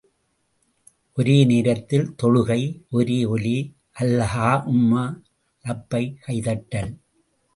ஒரே 1.17 1.35
நேரத்தில் 1.45 2.07
தொழுகை, 2.23 2.61
ஒரே 2.89 3.25
ஒலி, 3.25 3.57
அல்லாஹும்ம 3.99 5.03
லப்பைக் 5.65 6.17
கை 6.21 6.37
தட்டல். 6.39 6.91